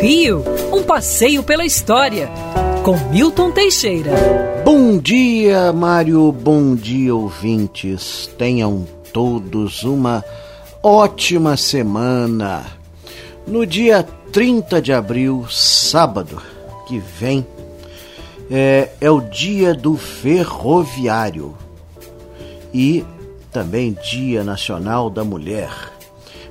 Rio, 0.00 0.42
um 0.72 0.82
passeio 0.82 1.42
pela 1.42 1.64
história, 1.64 2.28
com 2.82 2.96
Milton 3.10 3.50
Teixeira. 3.50 4.12
Bom 4.64 4.98
dia, 4.98 5.72
Mário, 5.72 6.32
bom 6.32 6.74
dia, 6.74 7.14
ouvintes. 7.14 8.30
Tenham 8.38 8.86
todos 9.12 9.82
uma 9.82 10.24
ótima 10.82 11.56
semana. 11.56 12.64
No 13.46 13.66
dia 13.66 14.06
30 14.32 14.80
de 14.80 14.92
abril, 14.92 15.46
sábado 15.50 16.40
que 16.86 16.98
vem, 16.98 17.46
é, 18.50 18.90
é 19.00 19.10
o 19.10 19.20
dia 19.20 19.74
do 19.74 19.96
ferroviário 19.96 21.54
e 22.72 23.04
também 23.52 23.96
Dia 24.10 24.42
Nacional 24.44 25.10
da 25.10 25.24
Mulher. 25.24 25.70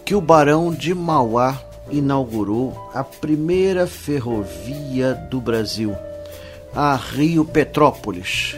que 0.05 0.15
o 0.15 0.21
Barão 0.21 0.73
de 0.73 0.95
Mauá 0.95 1.61
inaugurou 1.91 2.89
a 2.95 3.03
primeira 3.03 3.85
ferrovia 3.85 5.15
do 5.29 5.41
Brasil, 5.41 5.93
a 6.73 6.95
Rio 6.95 7.45
Petrópolis, 7.45 8.55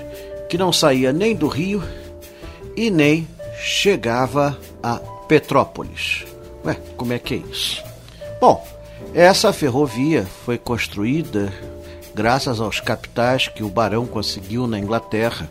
que 0.50 0.58
não 0.58 0.70
saía 0.70 1.14
nem 1.14 1.34
do 1.34 1.48
Rio 1.48 1.82
e 2.76 2.90
nem 2.90 3.26
chegava 3.58 4.58
a 4.82 4.96
Petrópolis. 5.26 6.26
Ué, 6.62 6.76
como 6.94 7.14
é 7.14 7.18
que 7.18 7.36
é 7.36 7.38
isso? 7.38 7.82
Bom, 8.38 8.62
essa 9.14 9.52
ferrovia 9.52 10.26
foi 10.44 10.56
construída 10.58 11.52
graças 12.14 12.60
aos 12.60 12.80
capitais 12.80 13.48
que 13.48 13.62
o 13.62 13.68
barão 13.68 14.06
conseguiu 14.06 14.66
na 14.66 14.78
Inglaterra. 14.78 15.50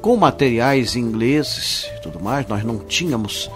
Com 0.00 0.16
materiais 0.16 0.96
ingleses 0.96 1.90
e 1.96 2.02
tudo 2.02 2.20
mais, 2.20 2.46
nós 2.46 2.62
não 2.62 2.78
tínhamos 2.78 3.50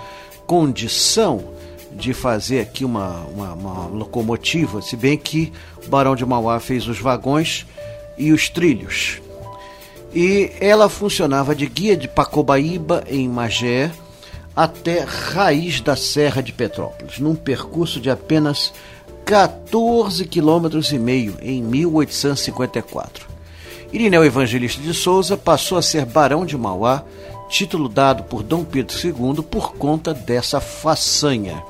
condição 0.47 1.45
de 1.93 2.15
fazer 2.15 2.61
aqui 2.61 2.85
uma, 2.85 3.21
uma, 3.35 3.53
uma 3.53 3.87
locomotiva, 3.87 4.81
se 4.81 4.97
bem 4.97 5.19
que 5.19 5.53
o 5.85 5.89
Barão 5.89 6.15
de 6.15 6.25
Mauá 6.25 6.61
fez 6.61 6.87
os 6.87 6.99
vagões 6.99 7.67
e 8.17 8.33
os 8.33 8.49
trilhos. 8.49 9.21
E 10.15 10.53
ela 10.61 10.89
funcionava 10.89 11.55
de 11.55 11.67
guia 11.67 11.97
de 11.97 12.09
Pacobaíba, 12.09 13.05
em 13.09 13.29
Magé, 13.29 13.91
até 14.57 15.05
Raiz 15.05 15.81
da 15.81 15.95
Serra 15.95 16.43
de 16.43 16.53
Petrópolis, 16.53 17.19
num 17.19 17.35
percurso 17.35 18.01
de 18.01 18.11
apenas 18.11 18.73
14 19.29 20.25
quilômetros 20.25 20.91
e 20.91 20.99
meio 20.99 21.37
em 21.43 21.63
1854. 21.63 23.29
Irineu 23.93 24.25
Evangelista 24.25 24.81
de 24.81 24.95
Souza 24.95 25.37
passou 25.37 25.77
a 25.77 25.83
ser 25.83 26.07
barão 26.07 26.47
de 26.47 26.57
Mauá, 26.57 27.05
título 27.47 27.91
dado 27.91 28.23
por 28.23 28.43
Dom 28.43 28.65
Pedro 28.65 28.97
II 28.97 29.43
por 29.43 29.75
conta 29.75 30.15
dessa 30.15 30.63
façanha. 30.63 31.63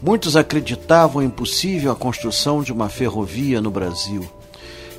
Muitos 0.00 0.36
acreditavam 0.36 1.22
impossível 1.22 1.92
a 1.92 1.96
construção 1.96 2.62
de 2.62 2.72
uma 2.72 2.88
ferrovia 2.88 3.60
no 3.60 3.70
Brasil. 3.70 4.26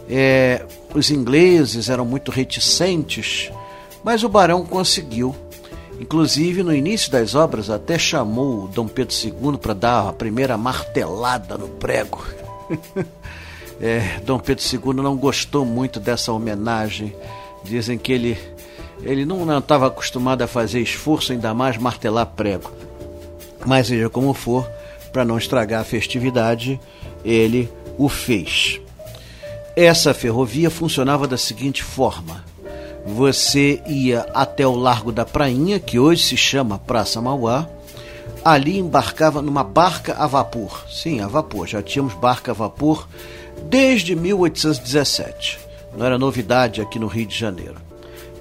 É, 0.08 0.64
os 0.94 1.10
ingleses 1.10 1.90
eram 1.90 2.06
muito 2.06 2.30
reticentes, 2.30 3.52
mas 4.04 4.24
o 4.24 4.30
barão 4.30 4.64
conseguiu 4.64 5.36
Inclusive, 6.02 6.64
no 6.64 6.74
início 6.74 7.12
das 7.12 7.36
obras, 7.36 7.70
até 7.70 8.00
chamou 8.00 8.68
Dom 8.68 8.88
Pedro 8.88 9.16
II 9.16 9.60
para 9.60 9.76
dar 9.76 10.10
a 10.10 10.14
primeira 10.14 10.58
martelada 10.58 11.60
no 11.60 11.68
prego. 11.68 12.26
é, 13.80 14.20
Dom 14.26 14.40
Pedro 14.40 14.64
II 14.64 14.94
não 14.96 15.16
gostou 15.16 15.64
muito 15.64 16.00
dessa 16.00 16.34
homenagem. 16.34 17.16
Dizem 17.64 18.00
que 18.00 18.12
ele, 18.12 18.36
ele 19.04 19.26
não 19.26 19.60
estava 19.60 19.86
acostumado 19.86 20.42
a 20.42 20.48
fazer 20.48 20.82
esforço, 20.82 21.34
ainda 21.34 21.54
mais 21.54 21.78
martelar 21.78 22.26
prego. 22.26 22.72
Mas 23.64 23.86
seja 23.86 24.10
como 24.10 24.34
for, 24.34 24.68
para 25.14 25.24
não 25.24 25.38
estragar 25.38 25.82
a 25.82 25.86
festividade, 25.86 26.80
ele 27.24 27.72
o 27.96 28.10
fez. 28.10 28.82
Essa 29.76 30.16
ferrovia 30.16 30.72
funcionava 30.72 31.28
da 31.28 31.38
seguinte 31.38 31.84
forma: 31.84 32.44
você 33.06 33.82
ia 33.88 34.26
até 34.34 34.66
o 34.66 34.76
Largo 34.76 35.12
da 35.12 35.26
Prainha, 35.26 35.80
que 35.80 36.00
hoje 36.00 36.24
se 36.24 36.38
chama 36.38 36.80
Praça 36.80 37.22
Mauá. 37.22 37.68
Ali 38.44 38.80
embarcava 38.80 39.42
numa 39.42 39.64
barca 39.64 40.16
a 40.18 40.26
vapor. 40.28 40.86
Sim, 40.90 41.20
a 41.20 41.28
vapor. 41.28 41.68
Já 41.68 41.82
tínhamos 41.82 42.14
barca 42.14 42.52
a 42.52 42.56
vapor 42.56 43.08
desde 43.64 44.16
1817. 44.16 45.60
Não 45.96 46.06
era 46.06 46.18
novidade 46.18 46.82
aqui 46.82 46.98
no 46.98 47.08
Rio 47.08 47.26
de 47.26 47.38
Janeiro. 47.38 47.76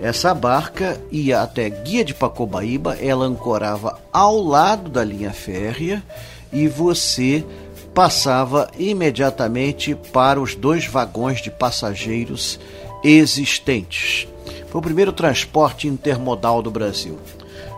Essa 0.01 0.33
barca 0.33 0.99
ia 1.11 1.43
até 1.43 1.69
Guia 1.69 2.03
de 2.03 2.15
Pacobaíba, 2.15 2.97
ela 2.97 3.27
ancorava 3.27 3.99
ao 4.11 4.43
lado 4.43 4.89
da 4.89 5.05
linha 5.05 5.31
férrea 5.31 6.03
e 6.51 6.67
você 6.67 7.45
passava 7.93 8.71
imediatamente 8.79 9.95
para 9.95 10.41
os 10.41 10.55
dois 10.55 10.87
vagões 10.87 11.43
de 11.43 11.51
passageiros 11.51 12.59
existentes. 13.03 14.29
Foi 14.69 14.81
o 14.81 14.83
primeiro 14.83 15.13
transporte 15.13 15.89
intermodal 15.89 16.63
do 16.63 16.71
Brasil. 16.71 17.19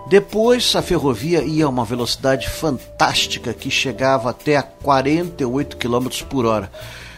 Depois, 0.09 0.75
a 0.77 0.83
ferrovia 0.83 1.43
ia 1.43 1.65
a 1.65 1.69
uma 1.69 1.85
velocidade 1.85 2.49
fantástica 2.49 3.55
que 3.55 3.71
chegava 3.71 4.31
até 4.31 4.57
a 4.57 4.63
48 4.63 5.77
km 5.77 6.09
por 6.29 6.45
hora. 6.45 6.71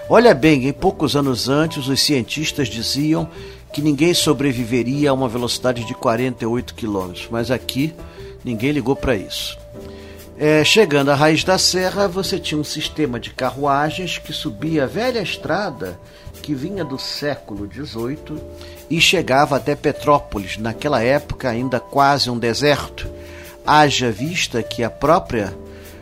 Olha 0.09 0.35
bem, 0.35 0.69
em 0.69 0.73
poucos 0.73 1.17
anos 1.17 1.49
antes, 1.49 1.89
os 1.89 2.01
cientistas 2.01 2.69
diziam 2.69 3.29
que 3.73 3.83
ninguém 3.83 4.15
sobreviveria 4.15 5.11
a 5.11 5.15
uma 5.15 5.29
velocidade 5.29 5.85
de 5.85 5.95
48 5.95 6.75
km, 6.75 7.13
mas 7.31 7.51
aqui 7.51 7.93
ninguém 8.45 8.71
ligou 8.71 8.95
para 8.95 9.17
isso. 9.17 9.59
É, 10.37 10.65
chegando 10.65 11.11
à 11.11 11.15
raiz 11.15 11.45
da 11.45 11.59
serra, 11.59 12.09
você 12.09 12.41
tinha 12.41 12.61
um 12.61 12.65
sistema 12.65 13.21
de 13.21 13.31
carruagens 13.31 14.19
que 14.19 14.33
subia 14.33 14.85
a 14.85 14.87
velha 14.87 15.21
estrada 15.21 15.99
que 16.43 16.55
vinha 16.55 16.85
do 16.85 16.99
século 16.99 17.67
XVIII 17.73 18.39
e 18.91 19.01
chegava 19.01 19.57
até 19.57 19.75
Petrópolis, 19.75 20.59
naquela 20.59 21.03
época 21.03 21.49
ainda 21.49 21.81
quase 21.81 22.29
um 22.29 22.39
deserto. 22.39 23.09
Haja 23.67 24.11
vista 24.11 24.63
que 24.63 24.85
a 24.85 24.91
própria 24.91 25.57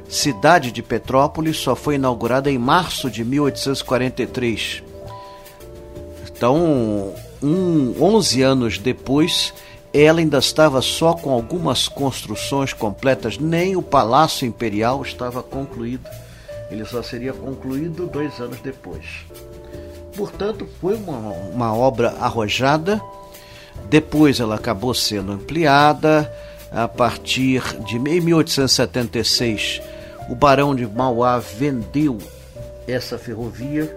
cidade 0.09 0.73
de 0.73 0.83
Petrópolis 0.83 1.59
só 1.59 1.77
foi 1.77 1.95
inaugurada 1.95 2.51
em 2.51 2.59
março 2.59 3.09
de 3.09 3.25
1843. 3.25 4.83
Então, 6.27 7.15
um, 7.41 7.95
11 8.01 8.43
anos 8.43 8.79
depois, 8.79 9.55
ela 9.93 10.21
ainda 10.21 10.39
estava 10.39 10.81
só 10.81 11.13
com 11.13 11.31
algumas 11.31 11.87
construções 11.89 12.73
completas, 12.73 13.39
nem 13.39 13.77
o 13.77 13.83
Palácio 13.83 14.47
Imperial 14.47 15.03
estava 15.03 15.43
concluído. 15.43 16.09
Ele 16.71 16.85
só 16.87 17.03
seria 17.03 17.33
concluído 17.33 18.07
dois 18.07 18.41
anos 18.41 18.59
depois. 18.61 19.05
Portanto, 20.17 20.67
foi 20.81 20.95
uma, 20.95 21.19
uma 21.53 21.75
obra 21.75 22.15
arrojada. 22.21 23.01
Depois 23.89 24.41
ela 24.41 24.55
acabou 24.55 24.95
sendo 24.95 25.33
ampliada. 25.33 26.33
A 26.71 26.89
partir 26.89 27.63
de 27.85 27.99
1876, 27.99 29.83
o 30.31 30.35
Barão 30.35 30.75
de 30.75 30.87
Mauá 30.87 31.39
vendeu 31.39 32.17
essa 32.87 33.19
ferrovia 33.19 33.95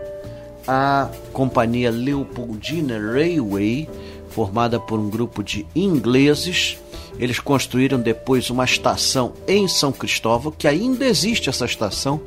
à 0.67 1.07
companhia 1.31 1.89
Leopoldina 1.89 2.99
Railway, 2.99 3.89
formada 4.35 4.77
por 4.77 4.99
um 4.99 5.09
grupo 5.09 5.41
de 5.41 5.65
ingleses. 5.73 6.77
Eles 7.17 7.39
construíram 7.39 7.97
depois 7.97 8.49
uma 8.49 8.65
estação 8.65 9.31
em 9.47 9.65
São 9.65 9.93
Cristóvão, 9.93 10.51
que 10.51 10.67
ainda 10.67 11.05
existe 11.05 11.49
essa 11.49 11.63
estação, 11.63 12.19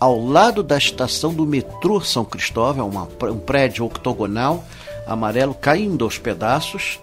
ao 0.00 0.18
lado 0.18 0.62
da 0.62 0.78
estação 0.78 1.34
do 1.34 1.44
metrô 1.44 2.00
São 2.00 2.24
Cristóvão, 2.24 2.88
uma, 2.88 3.06
um 3.30 3.38
prédio 3.38 3.84
octogonal 3.84 4.64
amarelo 5.06 5.52
caindo 5.52 6.06
aos 6.06 6.16
pedaços, 6.16 6.98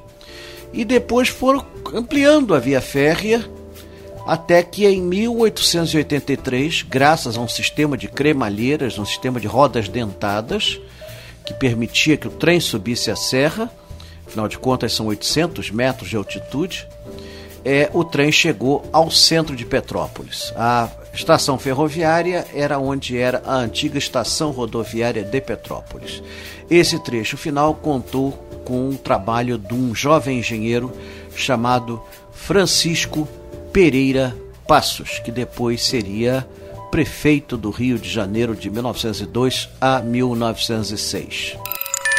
e 0.73 0.83
depois 0.83 1.29
foram 1.29 1.63
ampliando 1.93 2.55
a 2.55 2.59
via 2.59 2.81
férrea 2.81 3.47
até 4.25 4.63
que 4.63 4.85
em 4.85 5.01
1883, 5.01 6.83
graças 6.83 7.37
a 7.37 7.41
um 7.41 7.47
sistema 7.47 7.97
de 7.97 8.07
cremalheiras, 8.07 8.97
um 8.97 9.05
sistema 9.05 9.39
de 9.39 9.47
rodas 9.47 9.87
dentadas, 9.87 10.79
que 11.45 11.53
permitia 11.53 12.17
que 12.17 12.27
o 12.27 12.31
trem 12.31 12.59
subisse 12.59 13.09
a 13.09 13.15
serra, 13.15 13.71
afinal 14.29 14.47
de 14.47 14.59
contas 14.59 14.93
são 14.93 15.07
800 15.07 15.71
metros 15.71 16.09
de 16.09 16.15
altitude, 16.15 16.87
é, 17.65 17.89
o 17.93 18.03
trem 18.03 18.31
chegou 18.31 18.87
ao 18.93 19.11
centro 19.11 19.55
de 19.55 19.65
Petrópolis. 19.65 20.53
A 20.55 20.89
estação 21.13 21.57
ferroviária 21.57 22.47
era 22.53 22.79
onde 22.79 23.17
era 23.17 23.41
a 23.45 23.55
antiga 23.55 23.97
estação 23.97 24.51
rodoviária 24.51 25.23
de 25.23 25.41
Petrópolis. 25.41 26.23
Esse 26.69 26.99
trecho 26.99 27.35
final 27.35 27.73
contou 27.73 28.31
com 28.63 28.89
o 28.89 28.97
trabalho 28.97 29.57
de 29.57 29.73
um 29.73 29.93
jovem 29.95 30.39
engenheiro 30.39 30.93
chamado 31.35 32.01
Francisco 32.31 33.27
Pereira 33.73 34.35
Passos, 34.67 35.19
que 35.19 35.31
depois 35.31 35.83
seria 35.83 36.47
prefeito 36.91 37.57
do 37.57 37.71
Rio 37.71 37.97
de 37.97 38.09
Janeiro 38.09 38.55
de 38.55 38.69
1902 38.69 39.69
a 39.81 39.99
1906. 39.99 41.57